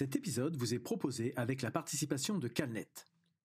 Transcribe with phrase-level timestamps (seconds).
[0.00, 2.88] Cet épisode vous est proposé avec la participation de Calnet.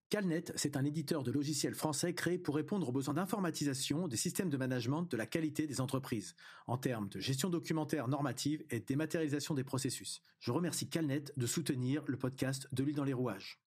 [0.08, 4.48] Calnet, c'est un éditeur de logiciels français créé pour répondre aux besoins d'informatisation des systèmes
[4.48, 6.34] de management de la qualité des entreprises,
[6.66, 10.22] en termes de gestion documentaire normative et dématérialisation des processus.
[10.40, 13.60] Je remercie Calnet de soutenir le podcast De l'huile dans les rouages.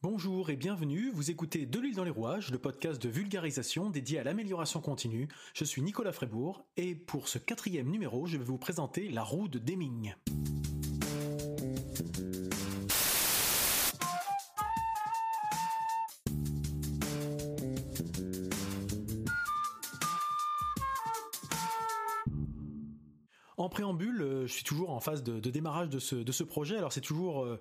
[0.00, 4.20] Bonjour et bienvenue, vous écoutez De l'huile dans les rouages, le podcast de vulgarisation dédié
[4.20, 5.28] à l'amélioration continue.
[5.52, 9.48] Je suis Nicolas Frébourg et pour ce quatrième numéro, je vais vous présenter la roue
[9.48, 10.14] de Deming.
[23.76, 26.78] Préambule, euh, je suis toujours en phase de, démarrage de ce, projet.
[26.78, 27.60] Alors c'est toujours euh,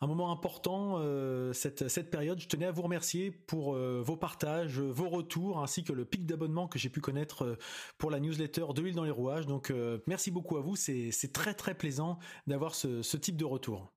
[0.00, 2.40] un moment important, euh, cette, période.
[2.40, 6.66] Je tenais à vous remercier pour vos partages, vos retours, ainsi que le pic d'abonnement
[6.66, 7.56] que j'ai pu connaître
[7.96, 9.46] pour la newsletter de l'huile dans les rouages.
[9.46, 9.72] Donc
[10.08, 12.18] merci beaucoup à vous, c'est très très plaisant
[12.48, 13.92] d'avoir ce type de retour.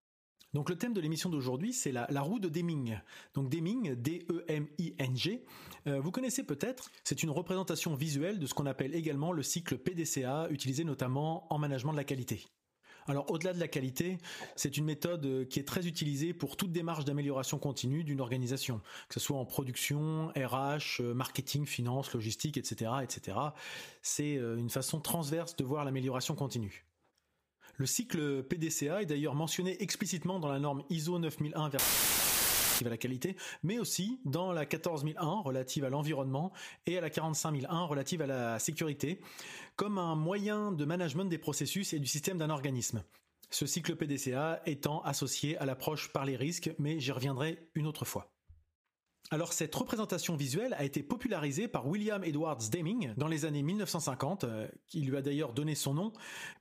[0.56, 2.98] Donc le thème de l'émission d'aujourd'hui, c'est la, roue de Deming.
[3.34, 5.44] Donc Deming, D-E-M-I-N-G,
[5.86, 9.78] euh, vous connaissez peut-être, c'est une représentation visuelle de ce qu'on appelle également le cycle
[9.78, 12.46] PDCA, utilisé notamment en management de la qualité.
[13.06, 14.18] Alors au-delà de la qualité,
[14.56, 19.16] c'est une méthode qui est très utilisée pour toute démarche d'amélioration continue d'une organisation, que
[19.16, 23.38] ce soit en production, RH, marketing, finance, logistique, etc., etc.
[24.02, 26.86] C'est euh, une façon transverse de voir l'amélioration continue.
[27.78, 32.98] Le cycle PDCA est d'ailleurs mentionné explicitement dans la norme ISO 9001 relative à la
[32.98, 36.54] qualité, mais aussi dans la 14001 relative à l'environnement
[36.86, 39.20] et à la 45001 relative à la sécurité,
[39.76, 43.04] comme un moyen de management des processus et du système d'un organisme.
[43.50, 48.06] Ce cycle PDCA étant associé à l'approche par les risques, mais j'y reviendrai une autre
[48.06, 48.35] fois.
[49.32, 54.44] Alors cette représentation visuelle a été popularisée par William Edwards Deming dans les années 1950,
[54.44, 56.14] euh, qui lui a d'ailleurs donné son nom,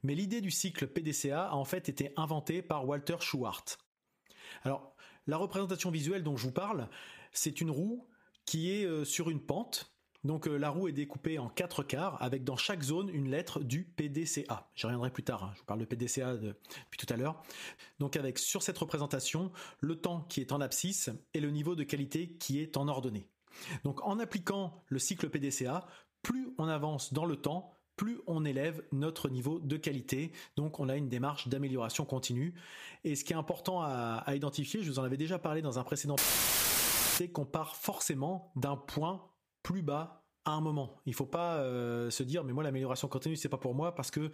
[0.02, 3.76] mais l'idée du cycle PDCA a en fait été inventée par Walter Schwartz.
[4.62, 6.88] Alors la représentation visuelle dont je vous parle,
[7.32, 8.08] c'est une roue
[8.46, 9.93] qui est euh, sur une pente
[10.24, 13.60] donc euh, la roue est découpée en quatre quarts avec dans chaque zone une lettre
[13.60, 14.68] du PDCA.
[14.74, 15.50] J'y reviendrai plus tard, hein.
[15.54, 17.42] je vous parle de PDCA depuis tout à l'heure.
[17.98, 21.84] Donc avec sur cette représentation le temps qui est en abscisse et le niveau de
[21.84, 23.28] qualité qui est en ordonnée.
[23.84, 25.86] Donc en appliquant le cycle PDCA,
[26.22, 30.32] plus on avance dans le temps, plus on élève notre niveau de qualité.
[30.56, 32.54] Donc on a une démarche d'amélioration continue.
[33.04, 35.78] Et ce qui est important à, à identifier, je vous en avais déjà parlé dans
[35.78, 39.30] un précédent, c'est qu'on part forcément d'un point
[39.62, 41.00] plus bas un moment.
[41.06, 44.10] Il faut pas euh, se dire mais moi l'amélioration continue c'est pas pour moi parce
[44.10, 44.30] que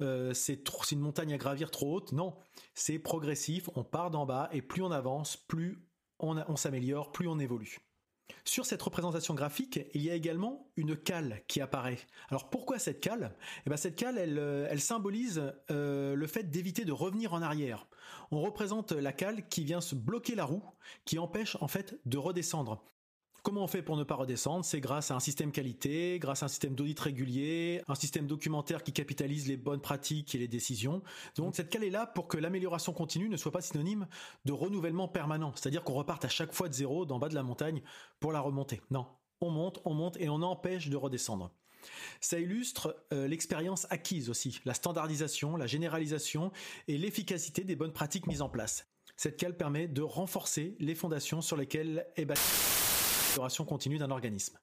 [0.00, 2.12] euh, c'est une montagne à gravir trop haute.
[2.12, 2.34] Non,
[2.74, 3.68] c'est progressif.
[3.74, 5.84] On part d'en bas et plus on avance, plus
[6.18, 7.78] on, s'améliore, plus on évolue.
[8.44, 11.98] Sur cette représentation graphique, il y a également une cale qui apparaît.
[12.28, 13.36] Alors pourquoi cette cale?
[13.66, 17.86] Eh ben cette cale, elle, euh, elle symbolise le fait d'éviter de revenir en arrière.
[18.30, 20.64] On représente la cale qui vient se bloquer la roue,
[21.04, 22.84] qui empêche en fait de redescendre.
[23.44, 24.64] Comment on fait pour ne pas redescendre?
[24.64, 28.84] C'est grâce à un système qualité, grâce à un système d'audit régulier, un système documentaire
[28.84, 31.02] qui capitalise les bonnes pratiques et les décisions.
[31.34, 34.06] Donc cette cale est là pour que l'amélioration continue ne soit pas synonyme
[34.44, 37.42] de renouvellement permanent, c'est-à-dire qu'on reparte à chaque fois de zéro d'en bas de la
[37.42, 37.82] montagne
[38.20, 38.80] pour la remonter.
[38.92, 39.06] Non,
[39.40, 41.50] on monte, on monte et on empêche de redescendre.
[42.20, 46.52] Ça illustre euh, l'expérience acquise aussi, la standardisation, la généralisation
[46.86, 48.86] et l'efficacité des bonnes pratiques mises en place.
[49.16, 52.71] Cette cale permet de renforcer les fondations sur lesquelles est bâtie
[53.66, 54.58] continue d'un organisme.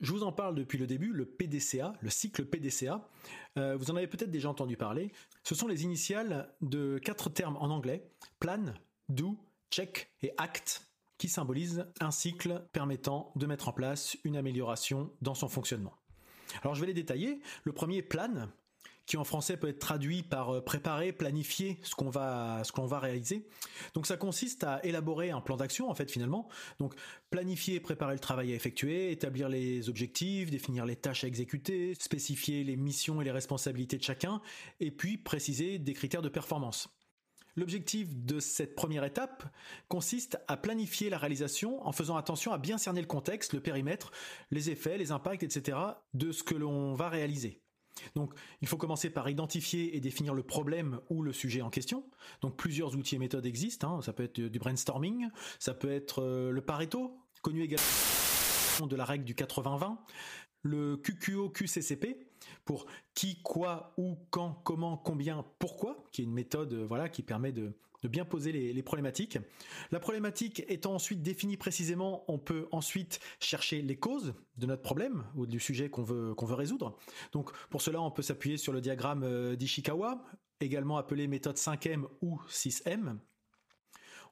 [0.00, 3.08] Je vous en parle depuis le début, le PDCA, le cycle PDCA.
[3.58, 5.12] Euh, vous en avez peut-être déjà entendu parler.
[5.44, 8.74] Ce sont les initiales de quatre termes en anglais plan,
[9.08, 9.38] do,
[9.70, 15.34] check et act, qui symbolisent un cycle permettant de mettre en place une amélioration dans
[15.34, 15.94] son fonctionnement.
[16.62, 17.40] Alors je vais les détailler.
[17.62, 18.48] Le premier plan,
[19.06, 22.86] qui en français peut être traduit par euh, préparer, planifier ce qu'on va ce qu'on
[22.86, 23.46] va réaliser.
[23.94, 26.48] Donc ça consiste à élaborer un plan d'action en fait finalement.
[26.78, 26.94] Donc
[27.30, 32.64] planifier, préparer le travail à effectuer, établir les objectifs, définir les tâches à exécuter, spécifier
[32.64, 34.40] les missions et les responsabilités de chacun
[34.80, 36.88] et puis préciser des critères de performance.
[37.56, 39.44] L'objectif de cette première étape
[39.88, 44.10] consiste à planifier la réalisation en faisant attention à bien cerner le contexte, le périmètre,
[44.50, 45.78] les effets, les impacts, etc.
[46.14, 47.62] de ce que l'on va réaliser.
[48.14, 52.04] Donc, il faut commencer par identifier et définir le problème ou le sujet en question.
[52.40, 53.98] Donc, plusieurs outils et méthodes existent.
[53.98, 54.02] Hein.
[54.02, 57.82] Ça peut être du brainstorming, ça peut être euh, le Pareto, connu également
[58.88, 59.96] de la règle du 80-20,
[60.62, 62.26] le QQO-QCCP
[62.64, 67.22] pour qui, quoi, où, quand, comment, combien, pourquoi, qui est une méthode euh, voilà qui
[67.22, 67.74] permet de,
[68.08, 69.38] bien poser les, problématiques.
[69.90, 75.24] La problématique étant ensuite définie précisément, on peut ensuite chercher les causes de notre problème
[75.34, 76.96] ou du sujet qu'on veut résoudre.
[77.32, 80.24] Donc pour cela, on peut s'appuyer sur le diagramme euh, d'Ishikawa
[80.60, 83.18] également appelée méthode 5M ou 6M.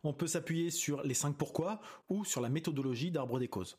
[0.05, 3.79] On peut s'appuyer sur les 5 pourquoi ou sur la méthodologie d'arbre des causes.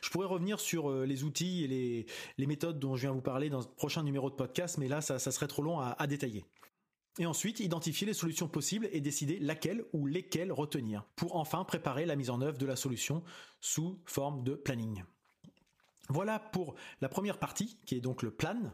[0.00, 2.06] Je pourrais revenir sur euh, les outils et
[2.38, 5.00] les, méthodes dont je viens vous parler dans le prochain numéro de podcast, mais là,
[5.00, 6.44] ça, serait trop long à, détailler.
[7.18, 12.06] Et ensuite, identifier les solutions possibles et décider laquelle ou lesquelles retenir, pour enfin préparer
[12.06, 13.22] la mise en œuvre de la solution
[13.60, 15.04] sous forme de planning.
[16.08, 18.72] Voilà pour la première partie, qui est donc le plan.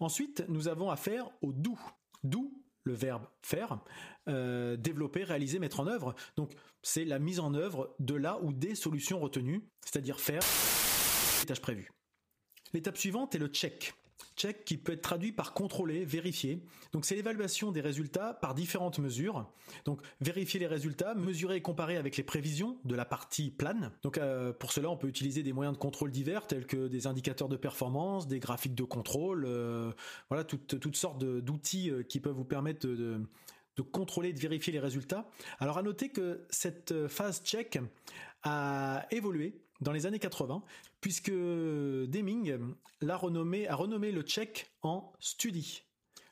[0.00, 1.76] Ensuite, nous avons affaire au do.
[2.24, 2.52] Do,
[2.84, 3.78] le verbe faire,
[4.28, 6.14] euh, développer, réaliser, mettre en œuvre.
[6.36, 6.52] Donc
[6.82, 10.42] c'est la mise en œuvre de là ou des solutions retenues, c'est-à-dire faire
[11.40, 11.90] les tâches prévues.
[12.72, 13.94] L'étape suivante est le check.
[14.38, 16.62] Check qui peut être traduit par contrôler, vérifier.
[16.92, 19.50] Donc c'est l'évaluation des résultats par différentes mesures.
[19.84, 23.90] Donc vérifier les résultats, mesurer et comparer avec les prévisions de la partie plane.
[24.02, 27.08] Donc euh, pour cela, on peut utiliser des moyens de contrôle divers tels que des
[27.08, 29.90] indicateurs de performance, des graphiques de contrôle, euh,
[30.28, 33.20] voilà toutes, toutes sortes d'outils euh, qui peuvent vous permettre de,
[33.76, 35.28] de contrôler, de vérifier les résultats.
[35.58, 37.80] Alors à noter que cette phase check
[38.44, 40.62] a évolué dans les années 80,
[41.00, 42.58] puisque Deming
[43.00, 45.82] l'a renommé, a renommé le check en study.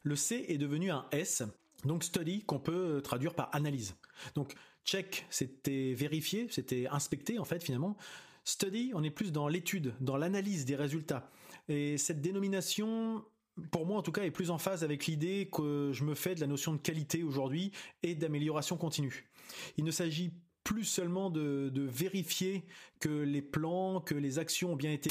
[0.03, 1.43] Le C est devenu un S,
[1.85, 3.95] donc study qu'on peut traduire par analyse.
[4.35, 4.55] Donc
[4.85, 7.97] check, c'était vérifier, c'était inspecter en fait finalement.
[8.45, 11.29] Study, on est plus dans l'étude, dans l'analyse des résultats.
[11.69, 13.25] Et cette dénomination,
[13.73, 16.37] pour moi en tout cas, est plus en phase avec l'idée que je me fais
[16.37, 17.73] de la notion de qualité aujourd'hui
[18.05, 19.29] et d'amélioration continue.
[19.77, 20.33] Il ne s'agit
[20.67, 22.65] plus seulement de, vérifier
[22.99, 25.11] que les plans, que les actions ont bien été,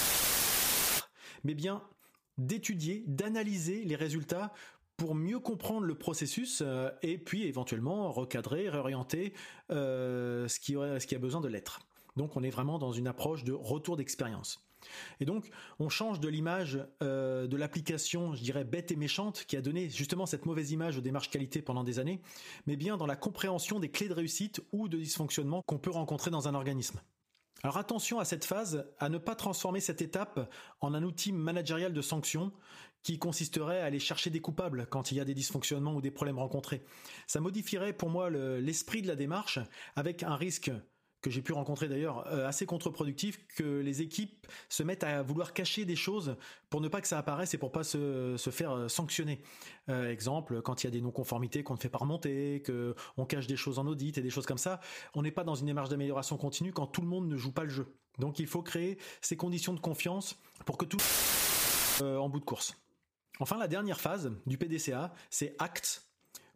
[1.45, 1.81] mais bien
[2.37, 4.51] d'étudier, d'analyser les résultats
[4.97, 9.33] pour mieux comprendre le processus euh, et puis éventuellement recadrer, réorienter
[9.71, 11.79] euh, ce, qui ce qui a besoin de l'être.
[12.17, 14.61] Donc on est vraiment dans une approche de retour d'expérience.
[15.19, 15.49] Et donc,
[15.79, 19.89] on change de l'image euh, de l'application, je dirais bête et méchante, qui a donné
[19.89, 22.21] justement cette mauvaise image aux démarches qualité pendant des années,
[22.67, 26.31] mais bien dans la compréhension des clés de réussite ou de dysfonctionnement qu'on peut rencontrer
[26.31, 26.99] dans un organisme.
[27.63, 30.51] Alors attention à cette phase, à ne pas transformer cette étape
[30.81, 32.51] en un outil managérial de sanction
[33.01, 36.11] qui consisterait à aller chercher des coupables quand il y a des dysfonctionnements ou des
[36.11, 36.83] problèmes rencontrés.
[37.27, 39.59] Ça modifierait pour moi l'esprit de la démarche
[39.95, 40.71] avec un risque
[41.25, 45.53] que j'ai pu rencontrer d'ailleurs euh, assez contre-productif que les équipes se mettent à vouloir
[45.53, 46.37] cacher des choses
[46.69, 49.41] pour ne pas que ça apparaisse et pour pas se, faire euh, sanctionner.
[49.89, 53.25] Euh, exemple, quand il y a des non-conformités qu'on ne fait pas remonter, que on
[53.25, 54.79] cache des choses en audit et des choses comme ça,
[55.15, 57.63] on n'est pas dans une démarche d'amélioration continue quand tout le monde ne joue pas
[57.63, 57.87] le jeu.
[58.19, 60.99] Donc il faut créer ces conditions de confiance pour que tout
[62.03, 62.77] en bout de course.
[63.39, 66.04] Enfin, la dernière phase du PDCA, c'est ACT,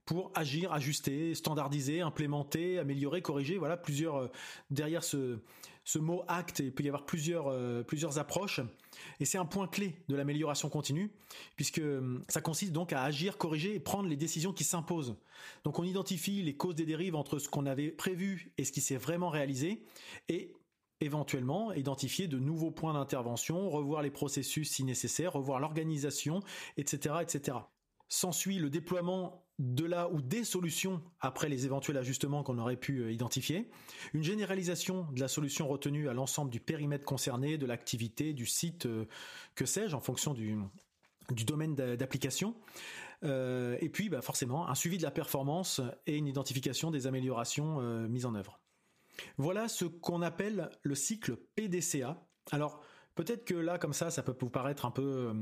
[0.10, 3.60] pour agir, ajuster, standardiser, implémenter, améliorer, corriger.
[3.60, 4.28] Voilà plusieurs euh,
[4.72, 5.38] derrière ce,
[5.84, 8.60] ce mot acte, il peut y avoir plusieurs euh, plusieurs approches
[9.20, 11.12] et c'est un point clé de l'amélioration continue
[11.56, 15.16] puisque euh, ça consiste donc à agir, corriger et prendre les décisions qui s'imposent.
[15.64, 18.82] Donc on identifie les causes des dérives entre ce qu'on avait prévu et ce qui
[18.82, 19.86] s'est vraiment réalisé
[20.28, 20.56] et
[21.02, 26.40] éventuellement identifier de nouveaux points d'intervention, revoir les processus si nécessaire, revoir l'organisation,
[26.78, 27.60] etc., etc.
[28.08, 33.00] S'ensuit le déploiement de là ou des solutions après les éventuels ajustements qu'on aurait pu
[33.00, 33.70] euh, identifier,
[34.14, 38.86] une généralisation de la solution retenue à l'ensemble du périmètre concerné, de l'activité, du site,
[38.86, 39.06] euh,
[39.56, 40.58] que sais-je, en fonction du,
[41.46, 42.56] domaine d'application,
[43.24, 47.82] euh, et puis bah, forcément un suivi de la performance et une identification des améliorations
[48.08, 48.62] mises en œuvre.
[49.38, 52.26] Voilà ce qu'on appelle le cycle PDCA.
[52.52, 52.81] Alors
[53.16, 55.33] peut-être que là comme ça ça peut vous paraître un peu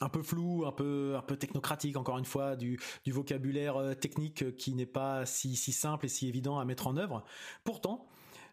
[0.00, 4.86] un peu flou, un peu technocratique encore une fois, du, vocabulaire euh, technique qui n'est
[4.86, 7.24] pas si, si simple et si évident à mettre en œuvre.
[7.64, 8.06] Pourtant,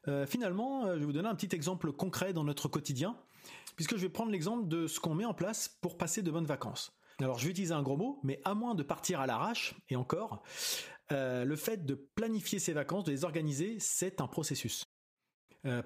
[0.07, 3.17] euh, finalement, euh, je vais vous donner un petit exemple concret dans notre quotidien,
[3.75, 6.45] puisque je vais prendre l'exemple de ce qu'on met en place pour passer de bonnes
[6.45, 6.91] vacances.
[7.19, 9.95] Alors je vais utiliser un gros mot, mais à moins de partir à l'arrache, et
[9.95, 10.43] encore,
[11.09, 14.83] le fait de planifier ses vacances, de les organiser, c'est un processus.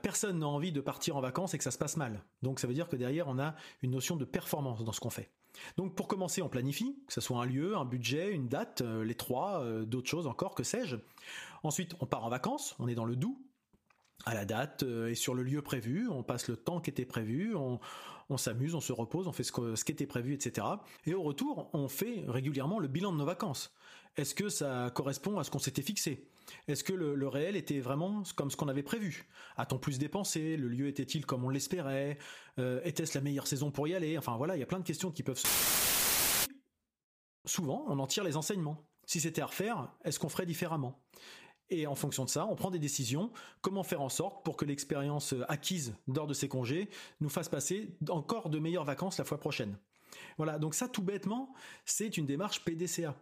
[0.02, 2.24] Personne n'a envie de partir en vacances et que ça se passe mal.
[2.42, 5.10] Donc ça veut dire que derrière, on a une notion de performance dans ce qu'on
[5.10, 5.32] fait.
[5.78, 9.04] Donc pour commencer, on planifie, que ce soit un lieu, un budget, une date, euh,
[9.04, 10.98] les trois, euh, d'autres choses encore, que sais-je.
[11.64, 13.42] Ensuite, on part en vacances, on est dans le doux,
[14.26, 17.06] à la date euh, et sur le lieu prévu, on passe le temps qui était
[17.06, 17.80] prévu, on,
[18.38, 20.66] s'amuse, on se repose, on fait ce, ce qui était prévu, etc.
[21.06, 23.74] Et au retour, on fait régulièrement le bilan de nos vacances.
[24.16, 26.31] Est-ce que ça correspond à ce qu'on s'était fixé?
[26.68, 29.28] Est-ce que le, réel était vraiment comme ce qu'on avait prévu?
[29.58, 30.58] A-t-on plus dépensé?
[30.58, 32.18] Le lieu était-il comme on l'espérait?
[32.60, 34.18] Euh, Était-ce la meilleure saison pour y aller?
[34.18, 35.48] Enfin voilà, il y a plein de questions qui peuvent se...
[37.46, 38.86] Souvent, on en tire les enseignements.
[39.06, 41.02] Si c'était à refaire, est-ce qu'on ferait différemment?
[41.70, 43.32] Et en fonction de ça, on prend des décisions.
[43.62, 46.90] Comment faire en sorte pour que l'expérience acquise lors de ces congés
[47.22, 49.78] nous fasse passer encore de meilleures vacances la fois prochaine?
[50.38, 51.54] Voilà, donc ça tout bêtement,
[51.86, 53.16] c'est une démarche PDCA.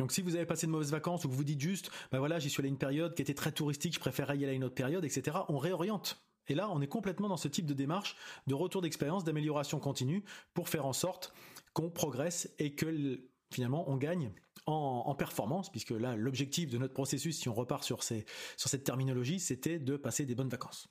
[0.00, 2.38] Donc si vous avez passé de mauvaises vacances ou que vous dites juste, ben voilà,
[2.38, 4.64] j'y suis allé une période qui était très touristique, je préfère y aller à une
[4.64, 6.24] autre période, etc., on réoriente.
[6.48, 8.16] Et là, on est complètement dans ce type de démarche
[8.46, 11.34] de retour d'expérience, d'amélioration continue pour faire en sorte
[11.74, 13.20] qu'on progresse et que
[13.52, 14.32] finalement on gagne
[14.64, 19.78] en, performance, puisque là, l'objectif de notre processus, si on repart sur cette terminologie, c'était
[19.78, 20.88] de passer des bonnes vacances.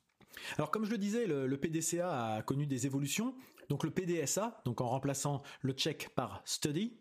[0.56, 3.34] Alors comme je le disais, le, PDCA a connu des évolutions.
[3.68, 6.92] Donc le PDSA, donc en remplaçant le check par study,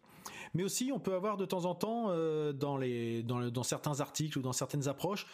[0.54, 4.54] mais aussi on peut avoir de temps en temps euh, dans, certains articles ou dans
[4.54, 5.28] certaines approches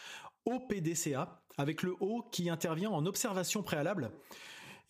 [0.44, 4.10] au PDCA avec le O qui intervient en observation préalable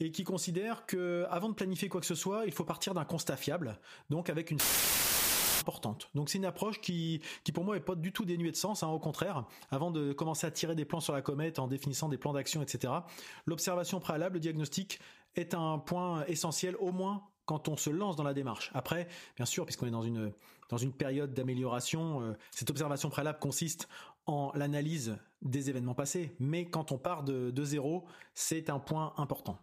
[0.01, 3.05] et qui considère que avant de planifier quoi que ce soit, il faut partir d'un
[3.05, 3.79] constat fiable,
[4.11, 4.59] donc avec une
[5.67, 6.11] importante.
[6.15, 8.85] Donc c'est une approche qui, qui pour moi est pas du tout dénuée de sens,
[8.85, 9.45] hein, au contraire.
[9.73, 12.63] Avant de commencer à tirer des plans sur la comète en définissant des plans d'action,
[12.63, 12.93] etc.,
[13.47, 15.01] l'observation préalable, le diagnostic
[15.35, 18.71] est un point essentiel au moins quand on se lance dans la démarche.
[18.75, 23.89] Après, bien sûr, puisqu'on est dans une période d'amélioration, euh, cette observation préalable consiste
[24.27, 29.15] en l'analyse des événements passés, mais quand on part de, de zéro, c'est un point
[29.17, 29.59] important.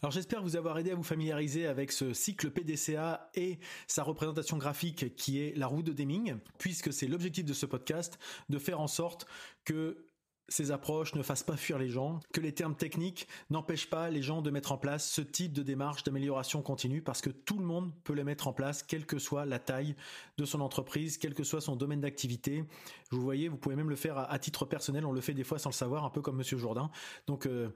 [0.00, 4.56] Alors j'espère vous avoir aidé à vous familiariser avec ce cycle PDCA et sa représentation
[4.56, 8.16] graphique qui est la roue de Deming, puisque c'est l'objectif de ce podcast
[8.48, 9.26] de faire en sorte
[9.64, 10.06] que
[10.48, 14.22] ces approches ne fassent pas fuir les gens, que les termes techniques n'empêchent pas les
[14.22, 17.64] gens de mettre en place ce type de démarche d'amélioration continue parce que tout le
[17.64, 19.94] monde peut les mettre en place, quelle que soit la taille
[20.38, 22.64] de son entreprise, quel que soit son domaine d'activité.
[23.10, 25.58] Vous voyez, vous pouvez même le faire à, titre personnel, on le fait des fois
[25.58, 26.90] sans le savoir, un peu comme Monsieur Jourdain.
[27.26, 27.68] Donc euh,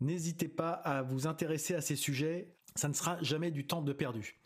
[0.00, 3.92] N'hésitez pas à vous intéresser à ces sujets, ça ne sera jamais du temps de
[3.92, 4.36] perdu.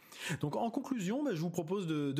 [0.40, 2.14] Donc en conclusion, ben, je vous propose de,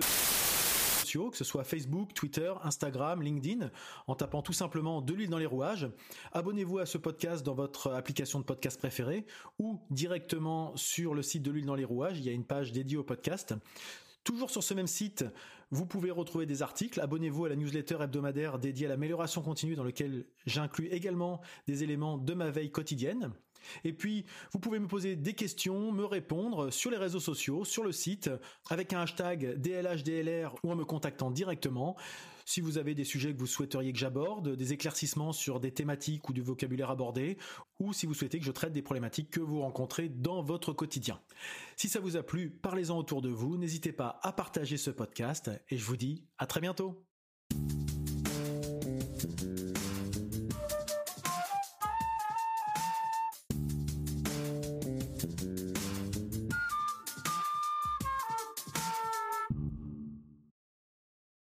[1.17, 3.71] que ce soit Facebook, Twitter, Instagram, LinkedIn,
[4.07, 5.89] en tapant tout simplement de l'huile dans les rouages.
[6.33, 9.27] Abonnez-vous à ce podcast dans votre application de podcast préférée
[9.59, 12.19] ou directement sur le site de l'huile dans les rouages.
[12.19, 13.55] Il y a une page dédiée au podcast.
[14.25, 15.25] Toujours sur ce même site,
[15.71, 17.01] vous pouvez retrouver des articles.
[17.01, 22.19] Abonnez-vous à la newsletter hebdomadaire dédiée à l'amélioration continue dans lequel j'inclus également des éléments
[22.19, 23.33] de ma veille quotidienne.
[23.85, 27.85] Et puis, vous pouvez me poser des questions, me répondre sur les réseaux sociaux, sur
[27.85, 28.31] le site,
[28.71, 31.97] avec un hashtag DLHDLR ou en me contactant directement.
[32.45, 36.31] Si vous avez des sujets que vous souhaiteriez que j'aborde, des éclaircissements sur des thématiques
[36.31, 37.37] ou du vocabulaire abordé,
[37.79, 41.21] ou si vous souhaitez que je traite des problématiques que vous rencontrez dans votre quotidien.
[41.77, 45.51] Si ça vous a plu, parlez-en autour de vous, n'hésitez pas à partager ce podcast,
[45.69, 47.05] et je vous dis à très bientôt.